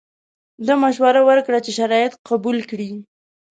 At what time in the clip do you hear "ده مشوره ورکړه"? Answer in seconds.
0.65-1.59